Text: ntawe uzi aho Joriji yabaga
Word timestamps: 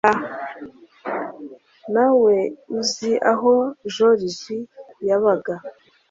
ntawe 1.91 2.35
uzi 2.79 3.11
aho 3.31 3.53
Joriji 3.93 4.57
yabaga 5.07 5.53